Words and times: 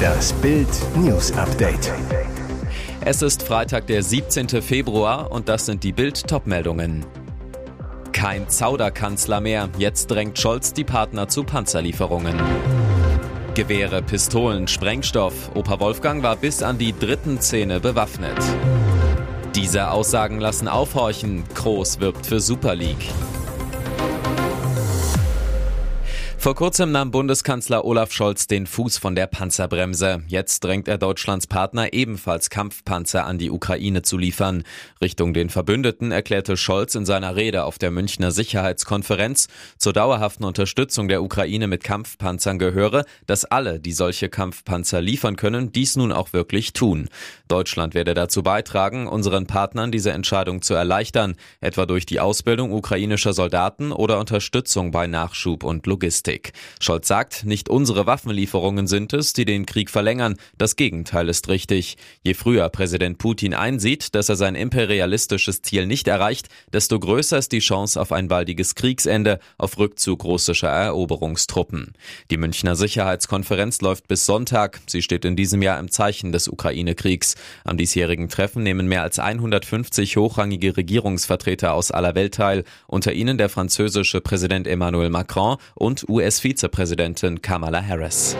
Das 0.00 0.32
Bild 0.34 0.68
News 0.96 1.32
Update. 1.32 1.92
Es 3.02 3.22
ist 3.22 3.42
Freitag, 3.42 3.86
der 3.86 4.02
17. 4.02 4.48
Februar 4.62 5.30
und 5.30 5.48
das 5.48 5.66
sind 5.66 5.84
die 5.84 5.92
Bild 5.92 6.26
Topmeldungen. 6.26 7.04
Kein 8.12 8.48
Zauderkanzler 8.48 9.40
mehr, 9.40 9.68
jetzt 9.78 10.08
drängt 10.08 10.38
Scholz 10.38 10.72
die 10.72 10.84
Partner 10.84 11.28
zu 11.28 11.44
Panzerlieferungen. 11.44 12.38
Gewehre, 13.54 14.02
Pistolen, 14.02 14.68
Sprengstoff. 14.68 15.50
Opa 15.54 15.80
Wolfgang 15.80 16.22
war 16.22 16.36
bis 16.36 16.62
an 16.62 16.78
die 16.78 16.96
dritten 16.98 17.40
Zähne 17.40 17.80
bewaffnet. 17.80 18.38
Diese 19.54 19.90
Aussagen 19.90 20.38
lassen 20.38 20.68
aufhorchen. 20.68 21.44
Kroos 21.54 22.00
wirbt 22.00 22.26
für 22.26 22.40
Super 22.40 22.74
League. 22.74 23.08
Vor 26.40 26.54
kurzem 26.54 26.90
nahm 26.90 27.10
Bundeskanzler 27.10 27.84
Olaf 27.84 28.12
Scholz 28.12 28.46
den 28.46 28.66
Fuß 28.66 28.96
von 28.96 29.14
der 29.14 29.26
Panzerbremse. 29.26 30.22
Jetzt 30.26 30.64
drängt 30.64 30.88
er 30.88 30.96
Deutschlands 30.96 31.46
Partner 31.46 31.92
ebenfalls 31.92 32.48
Kampfpanzer 32.48 33.26
an 33.26 33.36
die 33.36 33.50
Ukraine 33.50 34.00
zu 34.00 34.16
liefern. 34.16 34.62
Richtung 35.02 35.34
den 35.34 35.50
Verbündeten 35.50 36.12
erklärte 36.12 36.56
Scholz 36.56 36.94
in 36.94 37.04
seiner 37.04 37.36
Rede 37.36 37.64
auf 37.64 37.76
der 37.76 37.90
Münchner 37.90 38.30
Sicherheitskonferenz, 38.30 39.48
zur 39.76 39.92
dauerhaften 39.92 40.44
Unterstützung 40.44 41.08
der 41.08 41.22
Ukraine 41.22 41.66
mit 41.66 41.84
Kampfpanzern 41.84 42.58
gehöre, 42.58 43.04
dass 43.26 43.44
alle, 43.44 43.78
die 43.78 43.92
solche 43.92 44.30
Kampfpanzer 44.30 45.02
liefern 45.02 45.36
können, 45.36 45.72
dies 45.72 45.94
nun 45.96 46.10
auch 46.10 46.32
wirklich 46.32 46.72
tun. 46.72 47.10
Deutschland 47.48 47.92
werde 47.92 48.14
dazu 48.14 48.42
beitragen, 48.42 49.08
unseren 49.08 49.46
Partnern 49.46 49.92
diese 49.92 50.12
Entscheidung 50.12 50.62
zu 50.62 50.72
erleichtern, 50.72 51.34
etwa 51.60 51.84
durch 51.84 52.06
die 52.06 52.18
Ausbildung 52.18 52.72
ukrainischer 52.72 53.34
Soldaten 53.34 53.92
oder 53.92 54.18
Unterstützung 54.18 54.90
bei 54.90 55.06
Nachschub 55.06 55.64
und 55.64 55.86
Logistik. 55.86 56.29
Taktik. 56.30 56.52
Scholz 56.80 57.08
sagt, 57.08 57.44
nicht 57.44 57.68
unsere 57.68 58.06
Waffenlieferungen 58.06 58.86
sind 58.86 59.12
es, 59.12 59.32
die 59.32 59.44
den 59.44 59.66
Krieg 59.66 59.90
verlängern. 59.90 60.36
Das 60.56 60.76
Gegenteil 60.76 61.28
ist 61.28 61.48
richtig. 61.48 61.96
Je 62.22 62.34
früher 62.34 62.68
Präsident 62.68 63.18
Putin 63.18 63.54
einsieht, 63.54 64.14
dass 64.14 64.28
er 64.28 64.36
sein 64.36 64.54
imperialistisches 64.54 65.62
Ziel 65.62 65.86
nicht 65.86 66.08
erreicht, 66.08 66.48
desto 66.72 66.98
größer 66.98 67.38
ist 67.38 67.52
die 67.52 67.58
Chance 67.58 68.00
auf 68.00 68.12
ein 68.12 68.28
baldiges 68.28 68.74
Kriegsende, 68.74 69.40
auf 69.58 69.78
Rückzug 69.78 70.24
russischer 70.24 70.68
Eroberungstruppen. 70.68 71.92
Die 72.30 72.36
Münchner 72.36 72.76
Sicherheitskonferenz 72.76 73.80
läuft 73.80 74.08
bis 74.08 74.24
Sonntag. 74.24 74.80
Sie 74.86 75.02
steht 75.02 75.24
in 75.24 75.36
diesem 75.36 75.62
Jahr 75.62 75.78
im 75.78 75.90
Zeichen 75.90 76.32
des 76.32 76.48
Ukraine-Kriegs. 76.48 77.34
Am 77.64 77.76
diesjährigen 77.76 78.28
Treffen 78.28 78.62
nehmen 78.62 78.86
mehr 78.86 79.02
als 79.02 79.18
150 79.18 80.16
hochrangige 80.16 80.76
Regierungsvertreter 80.76 81.74
aus 81.74 81.90
aller 81.90 82.14
Welt 82.14 82.34
teil, 82.34 82.64
unter 82.86 83.12
ihnen 83.12 83.36
der 83.36 83.48
französische 83.48 84.20
Präsident 84.20 84.66
Emmanuel 84.66 85.10
Macron 85.10 85.56
und 85.74 86.08
US 86.08 86.19
US-Vizepräsidentin 86.20 87.40
Kamala 87.40 87.80
Harris. 87.80 88.36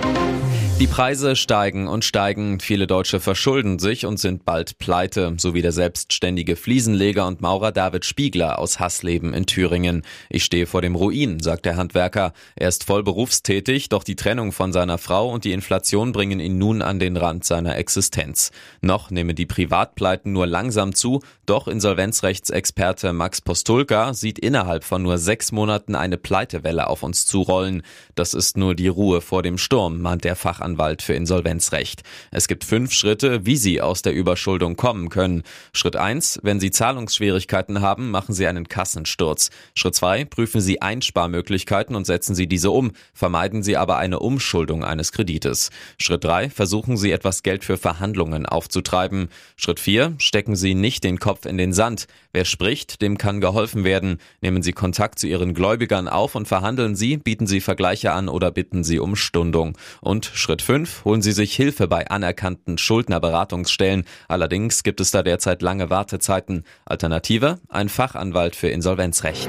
Die 0.81 0.87
Preise 0.87 1.37
steigen 1.37 1.89
und 1.89 2.07
steigen. 2.07 2.59
Viele 2.59 2.87
Deutsche 2.87 3.21
verschulden 3.21 3.79
sich 3.79 4.07
und 4.07 4.19
sind 4.19 4.47
bald 4.47 4.79
pleite, 4.79 5.35
so 5.37 5.53
wie 5.53 5.61
der 5.61 5.73
selbstständige 5.73 6.57
Fliesenleger 6.57 7.27
und 7.27 7.43
Maurer 7.43 7.71
David 7.71 8.07
Spiegler 8.07 8.59
aus 8.59 8.81
Hassleben 8.81 9.35
in 9.35 9.45
Thüringen. 9.45 10.05
Ich 10.31 10.43
stehe 10.43 10.65
vor 10.65 10.81
dem 10.81 10.95
Ruin, 10.95 11.39
sagt 11.41 11.67
der 11.67 11.77
Handwerker. 11.77 12.33
Er 12.57 12.71
ist 12.71 12.85
voll 12.85 13.03
berufstätig, 13.03 13.91
doch 13.91 14.03
die 14.03 14.17
Trennung 14.17 14.53
von 14.53 14.73
seiner 14.73 14.97
Frau 14.97 15.31
und 15.31 15.45
die 15.45 15.53
Inflation 15.53 16.13
bringen 16.13 16.41
ihn 16.41 16.57
nun 16.57 16.81
an 16.81 16.99
den 16.99 17.19
Rand 17.19 17.45
seiner 17.45 17.77
Existenz. 17.77 18.51
Noch 18.81 19.11
nehmen 19.11 19.37
die 19.37 19.45
Privatpleiten 19.45 20.33
nur 20.33 20.47
langsam 20.47 20.95
zu, 20.95 21.21
doch 21.45 21.69
Insolvenzrechtsexperte 21.69 23.13
Max 23.13 23.43
Postulka 23.43 24.15
sieht 24.15 24.39
innerhalb 24.39 24.85
von 24.85 25.03
nur 25.03 25.19
sechs 25.19 25.53
Monaten 25.53 25.95
eine 25.95 26.17
Pleitewelle 26.17 26.87
auf 26.87 27.03
uns 27.03 27.27
zurollen. 27.27 27.83
Das 28.15 28.33
ist 28.33 28.57
nur 28.57 28.75
die 28.75 28.89
Ruhe 28.89 29.21
vor 29.21 29.43
dem 29.43 29.59
Sturm, 29.59 30.01
mahnt 30.01 30.25
der 30.25 30.37
Fachanwalt. 30.37 30.70
Rechtsanwalt 30.71 31.03
für 31.03 31.15
Insolvenzrecht. 31.15 32.03
Es 32.31 32.49
gibt 32.49 32.65
fünf 32.65 32.93
Schritte, 32.93 33.47
wie 33.47 33.57
Sie 33.57 33.81
aus 33.81 34.03
der 34.03 34.13
Überschuldung 34.13 34.77
kommen 34.77 35.09
können. 35.09 35.43
Schritt 35.73 35.97
eins: 35.97 36.39
Wenn 36.43 36.61
Sie 36.61 36.71
Zahlungsschwierigkeiten 36.71 37.81
haben, 37.81 38.11
machen 38.11 38.35
Sie 38.35 38.47
einen 38.47 38.69
Kassensturz. 38.69 39.51
Schritt 39.75 39.95
zwei: 39.95 40.25
Prüfen 40.25 40.61
Sie 40.61 40.83
Einsparmöglichkeiten 40.83 41.97
und 41.97 42.07
setzen 42.07 42.35
Sie 42.35 42.47
diese 42.47 42.71
um. 42.71 42.93
Vermeiden 43.13 43.63
Sie 43.63 43.77
aber 43.77 43.97
eine 43.97 44.21
Umschuldung 44.21 44.85
eines 44.85 45.13
Kredites. 45.13 45.71
Schritt 45.99 46.25
drei: 46.25 46.51
Versuchen 46.51 46.97
Sie 46.97 47.11
etwas 47.11 47.43
Geld 47.43 47.65
für 47.65 47.77
Verhandlungen 47.77 48.47
aufzutreiben. 48.47 49.29
Schritt 49.57 49.81
vier: 49.81 50.15
Stecken 50.19 50.57
Sie 50.57 50.75
nicht 50.75 51.05
den 51.05 51.19
Kopf 51.19 51.47
in 51.47 51.59
den 51.59 51.73
Sand. 51.73 52.07
Wer 52.33 52.45
spricht, 52.45 53.03
dem 53.03 53.19
kann 53.19 53.41
geholfen 53.41 53.85
werden. 53.85 54.19
Nehmen 54.41 54.63
Sie 54.63 54.73
Kontakt 54.73 55.19
zu 55.19 55.27
Ihren 55.27 55.55
Gläubigern 55.55 56.09
auf 56.09 56.35
und 56.35 56.47
verhandeln 56.47 56.95
Sie, 56.95 57.17
bieten 57.17 57.47
Sie 57.47 57.61
Vergleiche 57.61 58.13
an 58.13 58.29
oder 58.29 58.51
bitten 58.51 58.85
Sie 58.85 58.99
um 58.99 59.17
Stundung. 59.17 59.77
Und 60.01 60.31
Schritt 60.35 60.60
Schritt 60.61 60.67
5 60.67 61.05
holen 61.07 61.23
Sie 61.23 61.33
sich 61.33 61.55
Hilfe 61.57 61.89
bei 61.89 62.09
anerkannten 62.09 62.77
Schuldnerberatungsstellen. 62.77 64.05
Allerdings 64.29 64.83
gibt 64.83 65.01
es 65.01 65.11
da 65.11 65.23
derzeit 65.23 65.63
lange 65.63 65.89
Wartezeiten. 65.89 66.65
Alternative 66.85 67.59
ein 67.71 67.89
Fachanwalt 67.89 68.57
für 68.57 68.69
Insolvenzrecht. 68.69 69.49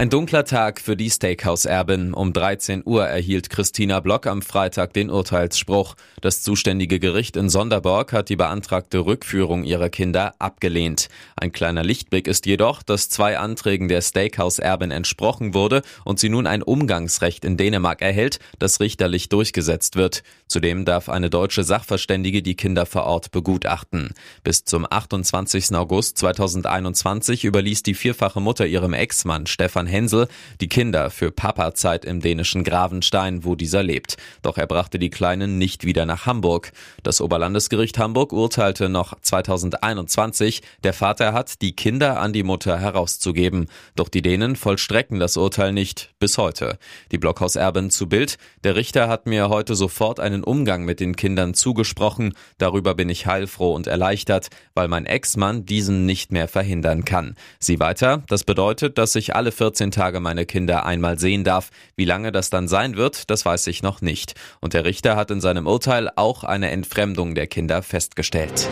Ein 0.00 0.08
dunkler 0.08 0.46
Tag 0.46 0.80
für 0.80 0.96
die 0.96 1.10
Steakhouse-Erbin. 1.10 2.14
Um 2.14 2.32
13 2.32 2.84
Uhr 2.86 3.04
erhielt 3.04 3.50
Christina 3.50 4.00
Block 4.00 4.26
am 4.26 4.40
Freitag 4.40 4.94
den 4.94 5.10
Urteilsspruch. 5.10 5.94
Das 6.22 6.40
zuständige 6.40 6.98
Gericht 6.98 7.36
in 7.36 7.50
Sonderborg 7.50 8.14
hat 8.14 8.30
die 8.30 8.36
beantragte 8.36 9.00
Rückführung 9.00 9.62
ihrer 9.62 9.90
Kinder 9.90 10.32
abgelehnt. 10.38 11.10
Ein 11.36 11.52
kleiner 11.52 11.84
Lichtblick 11.84 12.28
ist 12.28 12.46
jedoch, 12.46 12.82
dass 12.82 13.10
zwei 13.10 13.36
Anträgen 13.36 13.88
der 13.88 14.00
Steakhouse-Erbin 14.00 14.90
entsprochen 14.90 15.52
wurde 15.52 15.82
und 16.06 16.18
sie 16.18 16.30
nun 16.30 16.46
ein 16.46 16.62
Umgangsrecht 16.62 17.44
in 17.44 17.58
Dänemark 17.58 18.00
erhält, 18.00 18.38
das 18.58 18.80
richterlich 18.80 19.28
durchgesetzt 19.28 19.96
wird. 19.96 20.22
Zudem 20.48 20.86
darf 20.86 21.10
eine 21.10 21.28
deutsche 21.28 21.62
Sachverständige 21.62 22.40
die 22.40 22.56
Kinder 22.56 22.86
vor 22.86 23.04
Ort 23.04 23.32
begutachten. 23.32 24.14
Bis 24.44 24.64
zum 24.64 24.86
28. 24.88 25.74
August 25.74 26.16
2021 26.16 27.44
überließ 27.44 27.82
die 27.82 27.92
vierfache 27.92 28.40
Mutter 28.40 28.66
ihrem 28.66 28.94
Ex-Mann 28.94 29.46
Stefan 29.46 29.89
Hensel 29.90 30.28
die 30.60 30.68
Kinder 30.68 31.10
für 31.10 31.30
Papa-Zeit 31.30 32.04
im 32.04 32.20
dänischen 32.20 32.64
Gravenstein, 32.64 33.44
wo 33.44 33.54
dieser 33.54 33.82
lebt. 33.82 34.16
Doch 34.42 34.56
er 34.56 34.66
brachte 34.66 34.98
die 34.98 35.10
Kleinen 35.10 35.58
nicht 35.58 35.84
wieder 35.84 36.06
nach 36.06 36.26
Hamburg. 36.26 36.72
Das 37.02 37.20
Oberlandesgericht 37.20 37.98
Hamburg 37.98 38.32
urteilte 38.32 38.88
noch 38.88 39.20
2021, 39.20 40.62
der 40.84 40.92
Vater 40.92 41.32
hat, 41.32 41.60
die 41.62 41.72
Kinder 41.72 42.20
an 42.20 42.32
die 42.32 42.42
Mutter 42.42 42.78
herauszugeben. 42.78 43.68
Doch 43.96 44.08
die 44.08 44.22
Dänen 44.22 44.56
vollstrecken 44.56 45.18
das 45.18 45.36
Urteil 45.36 45.72
nicht 45.72 46.10
bis 46.18 46.38
heute. 46.38 46.78
Die 47.12 47.18
Blockhauserbin 47.18 47.90
zu 47.90 48.08
Bild. 48.08 48.38
Der 48.64 48.76
Richter 48.76 49.08
hat 49.08 49.26
mir 49.26 49.48
heute 49.48 49.74
sofort 49.74 50.20
einen 50.20 50.44
Umgang 50.44 50.84
mit 50.84 51.00
den 51.00 51.16
Kindern 51.16 51.54
zugesprochen. 51.54 52.34
Darüber 52.58 52.94
bin 52.94 53.08
ich 53.08 53.26
heilfroh 53.26 53.74
und 53.74 53.86
erleichtert, 53.86 54.48
weil 54.74 54.88
mein 54.88 55.06
Ex-Mann 55.06 55.64
diesen 55.66 56.06
nicht 56.06 56.32
mehr 56.32 56.48
verhindern 56.48 57.04
kann. 57.04 57.36
Sie 57.58 57.80
weiter. 57.80 58.22
Das 58.28 58.44
bedeutet, 58.44 58.98
dass 58.98 59.14
ich 59.14 59.34
alle 59.34 59.52
14 59.52 59.79
14 59.80 59.92
Tage 59.92 60.20
meine 60.20 60.44
Kinder 60.44 60.84
einmal 60.84 61.18
sehen 61.18 61.42
darf. 61.42 61.70
Wie 61.96 62.04
lange 62.04 62.32
das 62.32 62.50
dann 62.50 62.68
sein 62.68 62.96
wird, 62.96 63.30
das 63.30 63.46
weiß 63.46 63.66
ich 63.68 63.82
noch 63.82 64.02
nicht. 64.02 64.34
Und 64.60 64.74
der 64.74 64.84
Richter 64.84 65.16
hat 65.16 65.30
in 65.30 65.40
seinem 65.40 65.66
Urteil 65.66 66.10
auch 66.16 66.44
eine 66.44 66.70
Entfremdung 66.70 67.34
der 67.34 67.46
Kinder 67.46 67.82
festgestellt. 67.82 68.68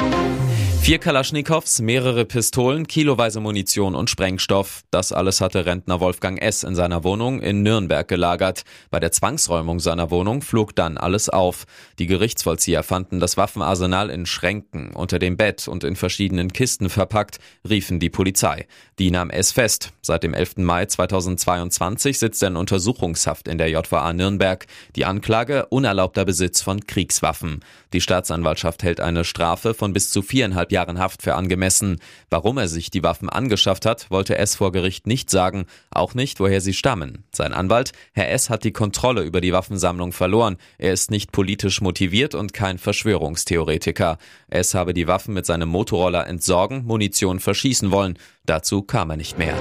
Vier 0.81 0.99
Kalaschnikows, 0.99 1.83
mehrere 1.83 2.25
Pistolen, 2.25 2.87
kiloweise 2.87 3.41
Munition 3.41 3.95
und 3.95 4.09
Sprengstoff. 4.09 4.85
Das 4.91 5.13
alles 5.13 5.43
hatte 5.43 5.67
Rentner 5.67 6.01
Wolfgang 6.01 6.41
S. 6.41 6.63
in 6.63 6.75
seiner 6.75 7.05
Wohnung 7.05 7.43
in 7.43 7.63
Nürnberg 7.63 8.09
gelagert. 8.09 8.65
Bei 8.91 8.99
der 8.99 9.13
Zwangsräumung 9.13 9.81
seiner 9.81 10.11
Wohnung 10.11 10.41
flog 10.41 10.75
dann 10.75 10.97
alles 10.97 11.29
auf. 11.29 11.67
Die 11.99 12.07
Gerichtsvollzieher 12.07 12.83
fanden 12.83 13.21
das 13.21 13.37
Waffenarsenal 13.37 14.09
in 14.09 14.25
Schränken, 14.25 14.93
unter 14.95 15.19
dem 15.19 15.37
Bett 15.37 15.69
und 15.69 15.85
in 15.85 15.95
verschiedenen 15.95 16.55
Kisten 16.55 16.89
verpackt, 16.89 17.39
riefen 17.69 18.01
die 18.01 18.09
Polizei. 18.09 18.67
Die 18.99 19.11
nahm 19.11 19.29
S. 19.29 19.53
fest. 19.53 19.93
Seit 20.01 20.23
dem 20.23 20.33
11. 20.33 20.57
Mai 20.57 20.87
2022 20.87 22.19
sitzt 22.19 22.43
er 22.43 22.49
in 22.49 22.57
Untersuchungshaft 22.57 23.47
in 23.47 23.59
der 23.59 23.69
JVA 23.69 24.15
Nürnberg. 24.15 24.67
Die 24.97 25.05
Anklage 25.05 25.67
unerlaubter 25.67 26.25
Besitz 26.25 26.63
von 26.63 26.87
Kriegswaffen. 26.87 27.61
Die 27.93 28.01
Staatsanwaltschaft 28.01 28.83
hält 28.83 29.01
eine 29.01 29.25
Strafe 29.25 29.75
von 29.75 29.93
bis 29.93 30.09
zu 30.09 30.23
viereinhalb 30.23 30.68
Jahren 30.73 30.99
Haft 30.99 31.23
für 31.23 31.35
angemessen. 31.35 31.99
Warum 32.31 32.59
er 32.59 32.69
sich 32.69 32.91
die 32.91 33.03
Waffen 33.03 33.29
angeschafft 33.29 33.87
hat, 33.87 34.11
wollte 34.11 34.39
S 34.39 34.57
vor 34.57 34.73
Gericht 34.73 35.07
nicht 35.07 35.31
sagen, 35.31 35.67
auch 35.91 36.15
nicht, 36.15 36.41
woher 36.41 36.61
sie 36.61 36.75
stammen. 36.75 37.25
Sein 37.33 37.53
Anwalt, 37.53 37.93
Herr 38.13 38.31
S, 38.31 38.51
hat 38.51 38.65
die 38.65 38.73
Kontrolle 38.73 39.23
über 39.23 39.41
die 39.41 39.53
Waffensammlung 39.53 40.13
verloren. 40.13 40.57
Er 40.79 40.93
ist 40.93 41.11
nicht 41.11 41.33
politisch 41.33 41.81
motiviert 41.81 42.35
und 42.35 42.53
kein 42.53 42.79
Verschwörungstheoretiker. 42.79 44.19
S 44.49 44.75
habe 44.75 44.95
die 44.95 45.07
Waffen 45.07 45.35
mit 45.35 45.47
seinem 45.47 45.69
Motorroller 45.69 46.27
entsorgen, 46.27 46.85
Munition 46.85 47.41
verschießen 47.41 47.91
wollen. 47.91 48.19
Dazu 48.45 48.83
kam 48.83 49.11
er 49.11 49.17
nicht 49.17 49.39
mehr. 49.39 49.57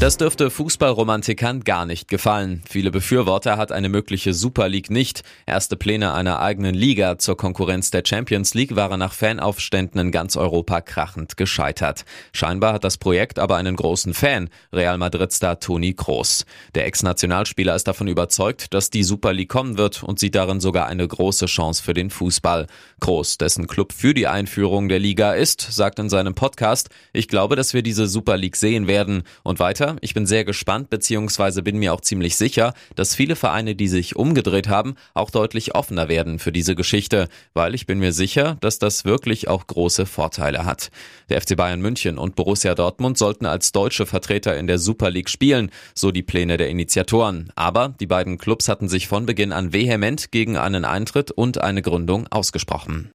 Das 0.00 0.18
dürfte 0.18 0.50
Fußballromantikern 0.50 1.60
gar 1.60 1.86
nicht 1.86 2.08
gefallen. 2.08 2.62
Viele 2.68 2.90
Befürworter 2.90 3.56
hat 3.56 3.72
eine 3.72 3.88
mögliche 3.88 4.34
Super 4.34 4.68
League 4.68 4.90
nicht. 4.90 5.22
Erste 5.46 5.76
Pläne 5.76 6.12
einer 6.12 6.40
eigenen 6.40 6.74
Liga 6.74 7.16
zur 7.16 7.38
Konkurrenz 7.38 7.90
der 7.90 8.02
Champions 8.04 8.52
League 8.52 8.76
waren 8.76 8.98
nach 8.98 9.14
Fanaufständen 9.14 9.98
in 10.00 10.10
ganz 10.10 10.36
Europa 10.36 10.82
krachend 10.82 11.38
gescheitert. 11.38 12.04
Scheinbar 12.32 12.74
hat 12.74 12.84
das 12.84 12.98
Projekt 12.98 13.38
aber 13.38 13.56
einen 13.56 13.76
großen 13.76 14.12
Fan, 14.12 14.50
Real 14.74 14.98
Madrid-Star 14.98 15.60
Toni 15.60 15.94
Kroos. 15.94 16.44
Der 16.74 16.86
Ex-Nationalspieler 16.86 17.74
ist 17.74 17.88
davon 17.88 18.08
überzeugt, 18.08 18.74
dass 18.74 18.90
die 18.90 19.04
Super 19.04 19.32
League 19.32 19.48
kommen 19.48 19.78
wird 19.78 20.02
und 20.02 20.18
sieht 20.18 20.34
darin 20.34 20.60
sogar 20.60 20.86
eine 20.86 21.06
große 21.06 21.46
Chance 21.46 21.82
für 21.82 21.94
den 21.94 22.10
Fußball. 22.10 22.66
Kroos, 23.00 23.38
dessen 23.38 23.68
Club 23.68 23.92
für 23.92 24.12
die 24.12 24.26
Einführung 24.26 24.88
der 24.88 24.98
Liga 24.98 25.32
ist, 25.32 25.60
sagt 25.62 25.98
in 25.98 26.10
seinem 26.10 26.34
Podcast, 26.34 26.90
ich 27.12 27.28
glaube, 27.28 27.56
dass 27.56 27.72
wir 27.72 27.82
diese 27.82 28.06
Super 28.06 28.36
League 28.36 28.56
sehen 28.56 28.86
werden 28.86 29.22
und 29.44 29.60
weiter 29.60 29.83
ich 30.00 30.14
bin 30.14 30.26
sehr 30.26 30.44
gespannt 30.44 30.90
bzw. 30.90 31.62
bin 31.62 31.78
mir 31.78 31.92
auch 31.92 32.00
ziemlich 32.00 32.36
sicher, 32.36 32.74
dass 32.96 33.14
viele 33.14 33.36
Vereine, 33.36 33.74
die 33.74 33.88
sich 33.88 34.16
umgedreht 34.16 34.68
haben, 34.68 34.94
auch 35.14 35.30
deutlich 35.30 35.74
offener 35.74 36.08
werden 36.08 36.38
für 36.38 36.52
diese 36.52 36.74
Geschichte, 36.74 37.28
weil 37.52 37.74
ich 37.74 37.86
bin 37.86 37.98
mir 37.98 38.12
sicher, 38.12 38.56
dass 38.60 38.78
das 38.78 39.04
wirklich 39.04 39.48
auch 39.48 39.66
große 39.66 40.06
Vorteile 40.06 40.64
hat. 40.64 40.90
Der 41.28 41.40
FC 41.40 41.56
Bayern 41.56 41.80
München 41.80 42.18
und 42.18 42.36
Borussia 42.36 42.74
Dortmund 42.74 43.18
sollten 43.18 43.46
als 43.46 43.72
deutsche 43.72 44.06
Vertreter 44.06 44.56
in 44.56 44.66
der 44.66 44.78
Super 44.78 45.10
League 45.10 45.30
spielen, 45.30 45.70
so 45.94 46.10
die 46.10 46.22
Pläne 46.22 46.56
der 46.56 46.68
Initiatoren. 46.68 47.50
Aber 47.54 47.94
die 48.00 48.06
beiden 48.06 48.38
Clubs 48.38 48.68
hatten 48.68 48.88
sich 48.88 49.08
von 49.08 49.26
Beginn 49.26 49.52
an 49.52 49.72
vehement 49.72 50.30
gegen 50.30 50.56
einen 50.56 50.84
Eintritt 50.84 51.30
und 51.30 51.58
eine 51.58 51.82
Gründung 51.82 52.26
ausgesprochen. 52.30 53.10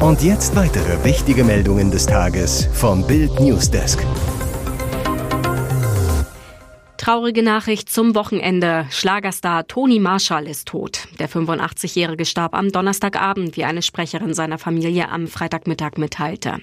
Und 0.00 0.22
jetzt 0.22 0.56
weitere 0.56 1.04
wichtige 1.04 1.44
Meldungen 1.44 1.90
des 1.90 2.06
Tages 2.06 2.66
vom 2.72 3.06
Bild 3.06 3.38
Newsdesk. 3.38 4.02
Traurige 6.96 7.42
Nachricht 7.42 7.90
zum 7.90 8.14
Wochenende. 8.14 8.86
Schlagerstar 8.88 9.66
Toni 9.66 9.98
Marshall 9.98 10.46
ist 10.46 10.68
tot. 10.68 11.06
Der 11.18 11.28
85-Jährige 11.28 12.24
starb 12.24 12.54
am 12.54 12.72
Donnerstagabend, 12.72 13.58
wie 13.58 13.64
eine 13.64 13.82
Sprecherin 13.82 14.32
seiner 14.32 14.56
Familie 14.56 15.10
am 15.10 15.26
Freitagmittag 15.26 15.98
mitteilte. 15.98 16.56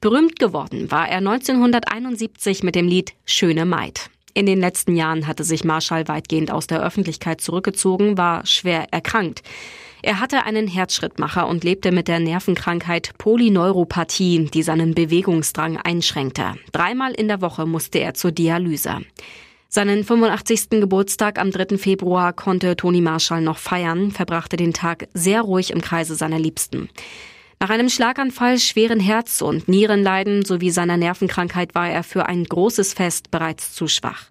Berühmt 0.00 0.38
geworden 0.38 0.90
war 0.90 1.06
er 1.06 1.18
1971 1.18 2.62
mit 2.62 2.76
dem 2.76 2.88
Lied 2.88 3.12
Schöne 3.26 3.66
Maid. 3.66 4.08
In 4.32 4.46
den 4.46 4.58
letzten 4.58 4.96
Jahren 4.96 5.26
hatte 5.26 5.44
sich 5.44 5.64
Marshall 5.64 6.08
weitgehend 6.08 6.50
aus 6.50 6.66
der 6.66 6.82
Öffentlichkeit 6.82 7.42
zurückgezogen, 7.42 8.16
war 8.16 8.46
schwer 8.46 8.90
erkrankt. 8.90 9.42
Er 10.02 10.20
hatte 10.20 10.44
einen 10.44 10.66
Herzschrittmacher 10.66 11.46
und 11.46 11.64
lebte 11.64 11.92
mit 11.92 12.08
der 12.08 12.20
Nervenkrankheit 12.20 13.10
Polyneuropathie, 13.18 14.46
die 14.46 14.62
seinen 14.62 14.94
Bewegungsdrang 14.94 15.76
einschränkte. 15.76 16.54
Dreimal 16.72 17.12
in 17.12 17.28
der 17.28 17.40
Woche 17.40 17.66
musste 17.66 17.98
er 17.98 18.14
zur 18.14 18.32
Dialyse. 18.32 18.98
Seinen 19.68 20.02
85. 20.02 20.70
Geburtstag 20.70 21.38
am 21.38 21.52
3. 21.52 21.78
Februar 21.78 22.32
konnte 22.32 22.74
Toni 22.76 23.00
Marshall 23.00 23.40
noch 23.40 23.58
feiern, 23.58 24.10
verbrachte 24.10 24.56
den 24.56 24.72
Tag 24.72 25.06
sehr 25.14 25.42
ruhig 25.42 25.70
im 25.70 25.80
Kreise 25.80 26.16
seiner 26.16 26.40
Liebsten. 26.40 26.88
Nach 27.60 27.70
einem 27.70 27.90
Schlaganfall, 27.90 28.58
schweren 28.58 29.00
Herz- 29.00 29.42
und 29.42 29.68
Nierenleiden 29.68 30.44
sowie 30.44 30.70
seiner 30.70 30.96
Nervenkrankheit 30.96 31.74
war 31.74 31.90
er 31.90 32.02
für 32.02 32.26
ein 32.26 32.44
großes 32.44 32.94
Fest 32.94 33.30
bereits 33.30 33.74
zu 33.74 33.86
schwach. 33.86 34.30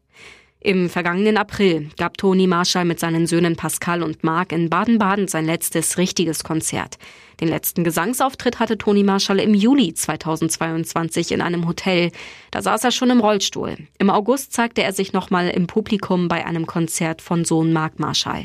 Im 0.61 0.89
vergangenen 0.89 1.38
April 1.38 1.89
gab 1.97 2.17
Toni 2.17 2.45
Marshall 2.45 2.83
mit 2.83 3.00
seinen 3.00 3.27
Söhnen 3.27 3.56
Pascal 3.56 4.03
und 4.03 4.25
Marc 4.25 4.51
in 4.51 4.69
Baden-Baden 4.69 5.29
sein 5.29 5.45
letztes 5.45 5.97
richtiges 5.97 6.44
Konzert. 6.44 6.97
Den 7.39 7.47
letzten 7.47 7.85
Gesangsauftritt 7.85 8.59
hatte 8.59 8.77
Toni 8.77 9.03
Marshall 9.03 9.39
im 9.39 9.53
Juli 9.53 9.94
2022 9.94 11.31
in 11.31 11.41
einem 11.41 11.65
Hotel. 11.65 12.11
Da 12.51 12.61
saß 12.61 12.83
er 12.83 12.91
schon 12.91 13.09
im 13.09 13.21
Rollstuhl. 13.21 13.77
Im 14.00 14.09
August 14.09 14.51
zeigte 14.51 14.83
er 14.83 14.91
sich 14.91 15.13
nochmal 15.13 15.50
im 15.50 15.65
Publikum 15.65 16.27
bei 16.27 16.45
einem 16.45 16.65
Konzert 16.65 17.21
von 17.21 17.45
Sohn 17.45 17.71
Marc 17.71 17.97
Marshall. 17.97 18.44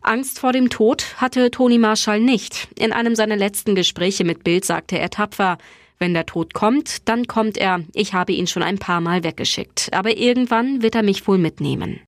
Angst 0.00 0.38
vor 0.38 0.52
dem 0.52 0.70
Tod 0.70 1.16
hatte 1.18 1.50
Toni 1.50 1.76
Marshall 1.76 2.20
nicht. 2.20 2.68
In 2.78 2.90
einem 2.90 3.14
seiner 3.16 3.36
letzten 3.36 3.74
Gespräche 3.74 4.24
mit 4.24 4.44
Bild 4.44 4.64
sagte 4.64 4.98
er 4.98 5.10
tapfer, 5.10 5.58
wenn 6.02 6.14
der 6.14 6.26
Tod 6.26 6.52
kommt, 6.52 7.08
dann 7.08 7.28
kommt 7.28 7.56
er. 7.56 7.84
Ich 7.94 8.12
habe 8.12 8.32
ihn 8.32 8.48
schon 8.48 8.64
ein 8.64 8.78
paar 8.78 9.00
Mal 9.00 9.22
weggeschickt. 9.22 9.90
Aber 9.92 10.16
irgendwann 10.16 10.82
wird 10.82 10.96
er 10.96 11.04
mich 11.04 11.28
wohl 11.28 11.38
mitnehmen. 11.38 12.00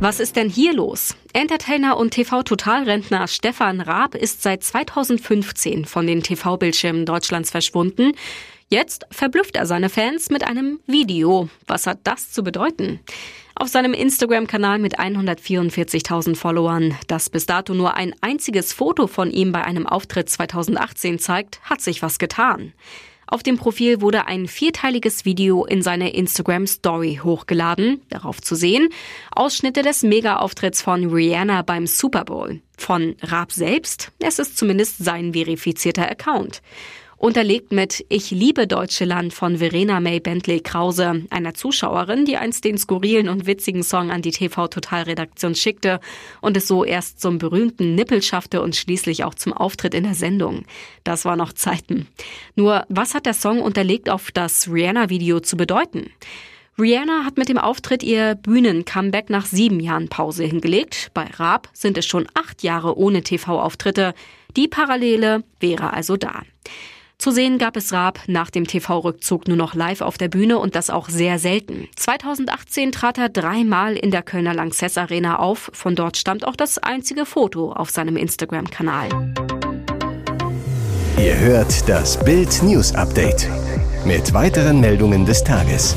Was 0.00 0.18
ist 0.18 0.34
denn 0.34 0.50
hier 0.50 0.74
los? 0.74 1.14
Entertainer 1.32 1.96
und 1.96 2.10
TV-Totalrentner 2.10 3.28
Stefan 3.28 3.80
Raab 3.80 4.16
ist 4.16 4.42
seit 4.42 4.64
2015 4.64 5.84
von 5.84 6.06
den 6.06 6.24
TV-Bildschirmen 6.24 7.06
Deutschlands 7.06 7.52
verschwunden. 7.52 8.12
Jetzt 8.68 9.06
verblüfft 9.12 9.54
er 9.54 9.64
seine 9.64 9.88
Fans 9.88 10.28
mit 10.28 10.42
einem 10.44 10.80
Video. 10.86 11.48
Was 11.68 11.86
hat 11.86 12.00
das 12.02 12.32
zu 12.32 12.42
bedeuten? 12.42 12.98
Auf 13.54 13.68
seinem 13.68 13.94
Instagram-Kanal 13.94 14.80
mit 14.80 14.98
144.000 14.98 16.34
Followern, 16.34 16.96
das 17.06 17.30
bis 17.30 17.46
dato 17.46 17.74
nur 17.74 17.94
ein 17.94 18.12
einziges 18.22 18.72
Foto 18.72 19.06
von 19.06 19.30
ihm 19.30 19.52
bei 19.52 19.64
einem 19.64 19.86
Auftritt 19.86 20.28
2018 20.28 21.20
zeigt, 21.20 21.60
hat 21.62 21.80
sich 21.80 22.02
was 22.02 22.18
getan. 22.18 22.72
Auf 23.28 23.44
dem 23.44 23.56
Profil 23.56 24.00
wurde 24.00 24.26
ein 24.26 24.48
vierteiliges 24.48 25.24
Video 25.24 25.64
in 25.64 25.82
seine 25.82 26.12
Instagram 26.12 26.66
Story 26.66 27.20
hochgeladen. 27.22 28.02
Darauf 28.08 28.40
zu 28.40 28.56
sehen 28.56 28.88
Ausschnitte 29.30 29.82
des 29.82 30.02
Mega-Auftritts 30.02 30.82
von 30.82 31.06
Rihanna 31.06 31.62
beim 31.62 31.86
Super 31.86 32.24
Bowl. 32.24 32.60
Von 32.76 33.16
Raab 33.22 33.52
selbst, 33.52 34.10
es 34.18 34.40
ist 34.40 34.58
zumindest 34.58 34.98
sein 34.98 35.32
verifizierter 35.34 36.10
Account 36.10 36.62
unterlegt 37.16 37.72
mit 37.72 38.04
Ich 38.08 38.30
liebe 38.30 38.66
Deutsche 38.66 39.04
Land 39.04 39.32
von 39.32 39.58
Verena 39.58 40.00
May 40.00 40.20
Bentley 40.20 40.60
Krause, 40.60 41.24
einer 41.30 41.54
Zuschauerin, 41.54 42.24
die 42.24 42.36
einst 42.36 42.64
den 42.64 42.78
skurrilen 42.78 43.28
und 43.28 43.46
witzigen 43.46 43.82
Song 43.82 44.10
an 44.10 44.22
die 44.22 44.30
TV-Total-Redaktion 44.30 45.54
schickte 45.54 46.00
und 46.40 46.56
es 46.56 46.68
so 46.68 46.84
erst 46.84 47.20
zum 47.20 47.38
berühmten 47.38 47.94
Nippel 47.94 48.22
schaffte 48.22 48.60
und 48.60 48.76
schließlich 48.76 49.24
auch 49.24 49.34
zum 49.34 49.52
Auftritt 49.52 49.94
in 49.94 50.04
der 50.04 50.14
Sendung. 50.14 50.64
Das 51.04 51.24
war 51.24 51.36
noch 51.36 51.52
Zeiten. 51.52 52.06
Nur, 52.54 52.84
was 52.88 53.14
hat 53.14 53.26
der 53.26 53.34
Song 53.34 53.60
unterlegt 53.60 54.10
auf 54.10 54.30
das 54.30 54.68
Rihanna-Video 54.70 55.40
zu 55.40 55.56
bedeuten? 55.56 56.10
Rihanna 56.78 57.24
hat 57.24 57.38
mit 57.38 57.48
dem 57.48 57.56
Auftritt 57.56 58.02
ihr 58.02 58.34
Bühnen-Comeback 58.34 59.30
nach 59.30 59.46
sieben 59.46 59.80
Jahren 59.80 60.08
Pause 60.10 60.44
hingelegt. 60.44 61.10
Bei 61.14 61.24
Raab 61.24 61.70
sind 61.72 61.96
es 61.96 62.04
schon 62.04 62.26
acht 62.34 62.62
Jahre 62.62 62.98
ohne 62.98 63.22
TV-Auftritte. 63.22 64.12
Die 64.56 64.68
Parallele 64.68 65.42
wäre 65.58 65.94
also 65.94 66.18
da. 66.18 66.42
Zu 67.18 67.30
sehen 67.30 67.58
gab 67.58 67.76
es 67.76 67.92
Raab 67.92 68.20
nach 68.26 68.50
dem 68.50 68.66
TV-Rückzug 68.66 69.48
nur 69.48 69.56
noch 69.56 69.74
live 69.74 70.02
auf 70.02 70.18
der 70.18 70.28
Bühne 70.28 70.58
und 70.58 70.76
das 70.76 70.90
auch 70.90 71.08
sehr 71.08 71.38
selten. 71.38 71.88
2018 71.96 72.92
trat 72.92 73.18
er 73.18 73.28
dreimal 73.28 73.96
in 73.96 74.10
der 74.10 74.22
Kölner 74.22 74.54
Lanxess 74.54 74.98
Arena 74.98 75.38
auf. 75.38 75.70
Von 75.72 75.96
dort 75.96 76.16
stammt 76.16 76.46
auch 76.46 76.56
das 76.56 76.78
einzige 76.78 77.24
Foto 77.24 77.72
auf 77.72 77.90
seinem 77.90 78.16
Instagram-Kanal. 78.16 79.08
Ihr 81.18 81.38
hört 81.38 81.88
das 81.88 82.22
Bild 82.22 82.62
News 82.62 82.94
Update 82.94 83.48
mit 84.04 84.34
weiteren 84.34 84.80
Meldungen 84.80 85.24
des 85.24 85.42
Tages. 85.42 85.96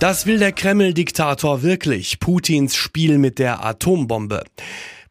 Das 0.00 0.26
will 0.26 0.38
der 0.38 0.52
Kreml-Diktator 0.52 1.62
wirklich. 1.62 2.18
Putins 2.18 2.74
Spiel 2.74 3.18
mit 3.18 3.38
der 3.38 3.64
Atombombe. 3.64 4.44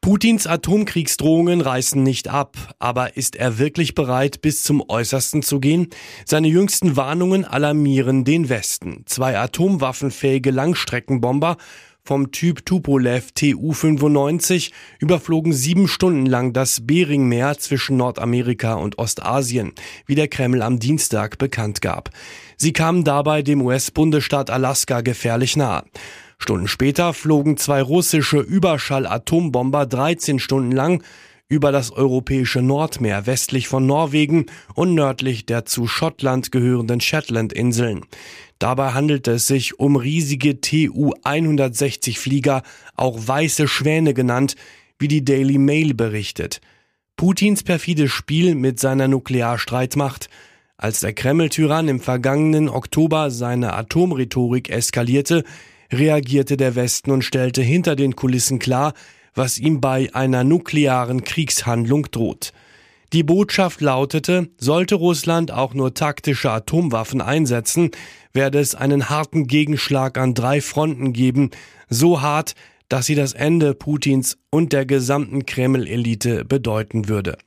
Putins 0.04 0.48
Atomkriegsdrohungen 0.48 1.62
reißen 1.62 2.04
nicht 2.04 2.28
ab, 2.28 2.58
aber 2.78 3.16
ist 3.16 3.38
er 3.38 3.58
wirklich 3.58 3.96
bereit, 3.96 4.42
bis 4.42 4.62
zum 4.62 4.84
Äußersten 4.86 5.44
zu 5.44 5.62
gehen? 5.62 5.88
Seine 6.26 6.50
jüngsten 6.50 6.98
Warnungen 6.98 7.46
alarmieren 7.46 8.26
den 8.26 8.50
Westen. 8.50 9.04
Zwei 9.06 9.40
atomwaffenfähige 9.40 10.52
Langstreckenbomber 10.52 11.56
vom 12.04 12.32
Typ 12.32 12.66
Tupolev 12.66 13.32
Tu-95 13.34 14.74
überflogen 15.00 15.54
sieben 15.54 15.88
Stunden 15.88 16.26
lang 16.26 16.52
das 16.52 16.86
Beringmeer 16.86 17.58
zwischen 17.58 17.96
Nordamerika 17.96 18.74
und 18.74 18.98
Ostasien, 18.98 19.72
wie 20.06 20.16
der 20.16 20.28
Kreml 20.28 20.64
am 20.64 20.80
Dienstag 20.80 21.38
bekannt 21.38 21.82
gab. 21.82 22.10
Sie 22.58 22.74
kamen 22.74 23.06
dabei 23.06 23.42
dem 23.42 23.62
US-Bundesstaat 23.62 24.50
Alaska 24.50 25.00
gefährlich 25.00 25.56
nahe. 25.56 25.86
Stunden 26.38 26.68
später 26.68 27.14
flogen 27.14 27.58
zwei 27.58 27.82
russische 27.82 28.40
Überschall-Atombomber 28.40 29.86
13 29.86 30.40
Stunden 30.40 30.72
lang 30.72 31.04
über 31.48 31.72
das 31.72 31.92
europäische 31.92 32.62
Nordmeer 32.62 33.28
westlich 33.28 33.68
von 33.68 33.86
Norwegen 33.86 34.48
und 34.74 34.96
nördlich 34.96 35.46
der 35.46 35.66
zu 35.66 35.88
Schottland 35.88 36.52
gehörenden 36.52 37.00
Shetland-Inseln. 37.00 38.02
Dabei 38.60 38.94
handelte 38.94 39.34
es 39.34 39.48
sich 39.48 39.80
um 39.80 39.96
riesige 39.96 40.62
Tu-160 40.62 42.18
Flieger, 42.18 42.64
auch 42.96 43.20
weiße 43.28 43.68
Schwäne 43.68 44.14
genannt, 44.14 44.56
wie 45.00 45.08
die 45.08 45.26
Daily 45.26 45.58
Mail 45.58 45.94
berichtet. 45.94 46.62
Putins 47.18 47.62
perfides 47.62 48.12
Spiel 48.12 48.56
mit 48.56 48.80
seiner 48.80 49.08
Nuklearstreitmacht. 49.08 50.30
Als 50.78 51.02
der 51.02 51.14
Kreml-Tyrann 51.14 51.88
im 51.88 52.00
vergangenen 52.00 52.68
Oktober 52.68 53.30
seine 53.30 53.74
Atomrhetorik 53.74 54.70
eskalierte, 54.70 55.44
reagierte 55.92 56.58
der 56.58 56.76
Westen 56.76 57.12
und 57.12 57.24
stellte 57.24 57.62
hinter 57.62 57.96
den 57.96 58.16
Kulissen 58.16 58.60
klar, 58.60 58.94
was 59.36 59.58
ihm 59.58 59.82
bei 59.82 60.10
einer 60.14 60.44
nuklearen 60.44 61.24
Kriegshandlung 61.24 62.08
droht. 62.12 62.54
Die 63.14 63.24
Botschaft 63.24 63.82
lautete, 63.82 64.50
sollte 64.58 64.96
Russland 64.96 65.52
auch 65.52 65.74
nur 65.76 65.94
taktische 65.94 66.50
Atomwaffen 66.50 67.22
einsetzen, 67.22 67.92
werde 68.34 68.60
es 68.60 68.74
einen 68.74 69.10
harten 69.10 69.46
Gegenschlag 69.46 70.18
an 70.18 70.34
drei 70.34 70.62
Fronten 70.62 71.14
geben, 71.14 71.52
so 71.90 72.22
hart, 72.22 72.56
dass 72.90 73.06
sie 73.06 73.16
das 73.16 73.34
Ende 73.34 73.76
Putins 73.76 74.38
und 74.50 74.74
der 74.74 74.86
gesamten 74.86 75.46
Kreml-Elite 75.46 76.44
bedeuten 76.46 77.08
würde. 77.08 77.38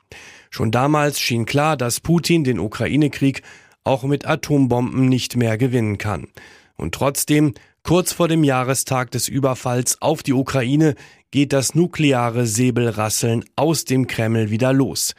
Schon 0.50 0.70
damals 0.70 1.20
schien 1.20 1.46
klar, 1.46 1.76
dass 1.76 2.00
Putin 2.00 2.44
den 2.44 2.60
Ukraine-Krieg 2.60 3.42
auch 3.82 4.04
mit 4.04 4.26
Atombomben 4.26 5.08
nicht 5.08 5.36
mehr 5.36 5.58
gewinnen 5.58 5.98
kann. 5.98 6.28
Und 6.76 6.94
trotzdem, 6.94 7.54
kurz 7.86 8.12
vor 8.12 8.26
dem 8.26 8.42
Jahrestag 8.42 9.12
des 9.12 9.28
Überfalls 9.28 10.02
auf 10.02 10.24
die 10.24 10.32
Ukraine, 10.32 10.96
geht 11.30 11.52
das 11.52 11.76
nukleare 11.76 12.44
Säbelrasseln 12.44 13.44
aus 13.54 13.84
dem 13.84 14.08
Kreml 14.08 14.50
wieder 14.50 14.72
los. 14.72 15.14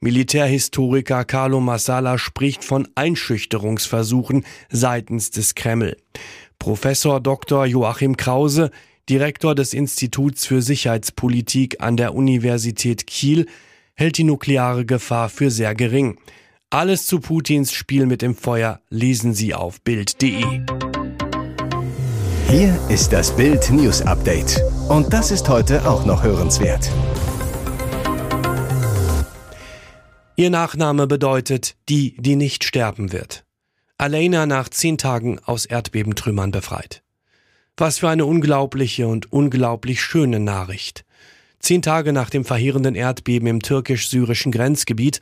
Militärhistoriker 0.00 1.24
Carlo 1.24 1.60
Massala 1.60 2.18
spricht 2.18 2.64
von 2.64 2.88
Einschüchterungsversuchen 2.96 4.44
seitens 4.68 5.30
des 5.30 5.54
Kreml. 5.54 5.96
Professor 6.58 7.20
Dr. 7.20 7.66
Joachim 7.66 8.16
Krause, 8.16 8.72
Direktor 9.08 9.54
des 9.54 9.72
Instituts 9.72 10.44
für 10.44 10.60
Sicherheitspolitik 10.60 11.80
an 11.80 11.96
der 11.96 12.16
Universität 12.16 13.06
Kiel, 13.06 13.46
hält 13.94 14.18
die 14.18 14.24
nukleare 14.24 14.84
Gefahr 14.84 15.28
für 15.28 15.52
sehr 15.52 15.76
gering. 15.76 16.18
Alles 16.70 17.06
zu 17.06 17.20
Putins 17.20 17.72
Spiel 17.72 18.06
mit 18.06 18.22
dem 18.22 18.34
Feuer 18.34 18.80
lesen 18.90 19.34
Sie 19.34 19.54
auf 19.54 19.80
Bild.de. 19.82 20.62
Hier 22.50 22.80
ist 22.88 23.12
das 23.12 23.36
Bild 23.36 23.70
News 23.70 24.00
Update. 24.00 24.62
Und 24.88 25.12
das 25.12 25.30
ist 25.30 25.50
heute 25.50 25.86
auch 25.86 26.06
noch 26.06 26.22
hörenswert. 26.22 26.90
Ihr 30.34 30.48
Nachname 30.48 31.06
bedeutet 31.06 31.76
die, 31.90 32.16
die 32.18 32.36
nicht 32.36 32.64
sterben 32.64 33.12
wird. 33.12 33.44
Alena 33.98 34.46
nach 34.46 34.70
zehn 34.70 34.96
Tagen 34.96 35.38
aus 35.40 35.66
Erdbebentrümmern 35.66 36.50
befreit. 36.50 37.02
Was 37.76 37.98
für 37.98 38.08
eine 38.08 38.24
unglaubliche 38.24 39.06
und 39.06 39.30
unglaublich 39.30 40.00
schöne 40.00 40.40
Nachricht. 40.40 41.04
Zehn 41.58 41.82
Tage 41.82 42.14
nach 42.14 42.30
dem 42.30 42.46
verheerenden 42.46 42.94
Erdbeben 42.94 43.46
im 43.46 43.60
türkisch-syrischen 43.60 44.52
Grenzgebiet 44.52 45.20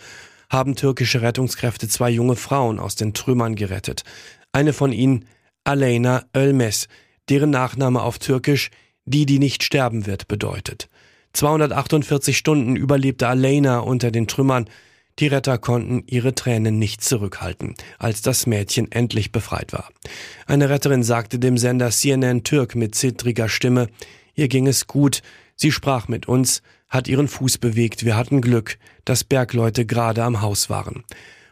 haben 0.48 0.76
türkische 0.76 1.22
Rettungskräfte 1.22 1.88
zwei 1.88 2.10
junge 2.10 2.36
Frauen 2.36 2.78
aus 2.78 2.94
den 2.94 3.14
Trümmern 3.14 3.56
gerettet. 3.56 4.04
Eine 4.52 4.72
von 4.72 4.92
ihnen, 4.92 5.24
Aleyna 5.64 6.22
Ölmes, 6.32 6.86
deren 7.28 7.50
Nachname 7.50 8.02
auf 8.02 8.18
Türkisch 8.18 8.70
die, 9.06 9.24
die 9.24 9.38
nicht 9.38 9.62
sterben 9.62 10.06
wird, 10.06 10.28
bedeutet. 10.28 10.88
248 11.32 12.36
Stunden 12.36 12.76
überlebte 12.76 13.28
Aleyna 13.28 13.78
unter 13.78 14.10
den 14.10 14.26
Trümmern. 14.26 14.68
Die 15.18 15.28
Retter 15.28 15.58
konnten 15.58 16.02
ihre 16.06 16.34
Tränen 16.34 16.78
nicht 16.78 17.02
zurückhalten, 17.02 17.74
als 17.98 18.20
das 18.20 18.46
Mädchen 18.46 18.90
endlich 18.92 19.32
befreit 19.32 19.72
war. 19.72 19.88
Eine 20.46 20.68
Retterin 20.68 21.02
sagte 21.02 21.38
dem 21.38 21.56
Sender 21.56 21.90
CNN 21.90 22.44
Türk 22.44 22.74
mit 22.74 22.94
zittriger 22.94 23.48
Stimme, 23.48 23.88
ihr 24.34 24.48
ging 24.48 24.66
es 24.66 24.86
gut, 24.86 25.22
sie 25.54 25.72
sprach 25.72 26.08
mit 26.08 26.26
uns, 26.26 26.62
hat 26.88 27.08
ihren 27.08 27.28
Fuß 27.28 27.58
bewegt, 27.58 28.04
wir 28.04 28.16
hatten 28.16 28.40
Glück, 28.40 28.78
dass 29.04 29.24
Bergleute 29.24 29.86
gerade 29.86 30.22
am 30.22 30.40
Haus 30.42 30.68
waren. 30.68 31.04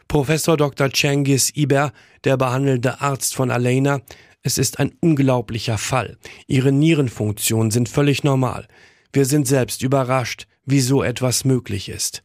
Professor 0.07 0.57
Dr. 0.57 0.91
Cengiz 0.91 1.51
Iber, 1.55 1.91
der 2.23 2.37
behandelnde 2.37 3.01
Arzt 3.01 3.33
von 3.33 3.49
Alena, 3.49 4.01
es 4.45 4.59
ist 4.59 4.77
ein 4.77 4.91
unglaublicher 5.01 5.79
Fall. 5.79 6.17
Ihre 6.45 6.71
Nierenfunktionen 6.71 7.71
sind 7.71 7.89
völlig 7.89 8.23
normal. 8.23 8.67
Wir 9.11 9.25
sind 9.25 9.47
selbst 9.47 9.81
überrascht, 9.81 10.45
wie 10.65 10.81
so 10.81 11.01
etwas 11.01 11.45
möglich 11.45 11.89
ist. 11.89 12.21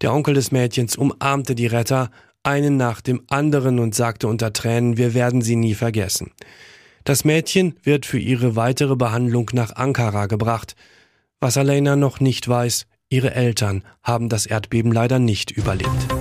Der 0.00 0.12
Onkel 0.12 0.34
des 0.34 0.50
Mädchens 0.50 0.96
umarmte 0.96 1.54
die 1.54 1.68
Retter, 1.68 2.10
einen 2.42 2.76
nach 2.76 3.00
dem 3.00 3.22
anderen 3.28 3.78
und 3.78 3.94
sagte 3.94 4.26
unter 4.26 4.52
Tränen, 4.52 4.96
wir 4.96 5.14
werden 5.14 5.42
sie 5.42 5.54
nie 5.54 5.74
vergessen. 5.74 6.32
Das 7.04 7.24
Mädchen 7.24 7.76
wird 7.84 8.04
für 8.04 8.18
ihre 8.18 8.56
weitere 8.56 8.96
Behandlung 8.96 9.48
nach 9.52 9.76
Ankara 9.76 10.26
gebracht. 10.26 10.74
Was 11.38 11.56
Alena 11.56 11.94
noch 11.94 12.18
nicht 12.18 12.48
weiß, 12.48 12.88
ihre 13.10 13.32
Eltern 13.36 13.84
haben 14.02 14.28
das 14.28 14.46
Erdbeben 14.46 14.90
leider 14.90 15.20
nicht 15.20 15.52
überlebt. 15.52 16.19